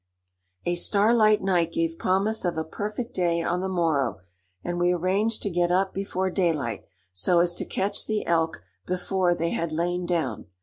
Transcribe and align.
A 0.65 0.73
starlight 0.73 1.43
night 1.43 1.71
gave 1.73 1.99
promise 1.99 2.43
of 2.43 2.57
a 2.57 2.63
perfect 2.63 3.13
day 3.13 3.43
on 3.43 3.61
the 3.61 3.69
morrow, 3.69 4.21
and 4.63 4.79
we 4.79 4.91
arranged 4.91 5.43
to 5.43 5.49
get 5.51 5.71
up 5.71 5.93
before 5.93 6.31
daylight, 6.31 6.85
so 7.13 7.39
as 7.39 7.53
to 7.53 7.65
catch 7.65 8.07
the 8.07 8.25
elk 8.25 8.63
before 8.87 9.35
they 9.35 9.51
had 9.51 9.71
lain 9.71 10.07
down. 10.07 10.47